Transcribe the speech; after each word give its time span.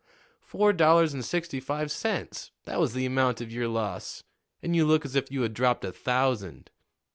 Four 0.41 0.73
dollars 0.73 1.13
and 1.13 1.23
sixty 1.23 1.59
five 1.59 1.91
cents 1.91 2.49
that 2.63 2.79
was 2.79 2.93
the 2.93 3.05
amount 3.05 3.39
of 3.39 3.51
your 3.51 3.67
loss; 3.67 4.23
and 4.63 4.75
you 4.75 4.83
look 4.83 5.05
as 5.05 5.13
if 5.15 5.31
you 5.31 5.43
had 5.43 5.53
dropped 5.53 5.85
a 5.85 5.91
thousand." 5.91 6.71